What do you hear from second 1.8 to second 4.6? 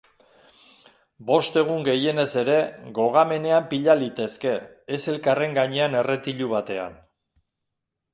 gehienez ere gogamenean pila litezke,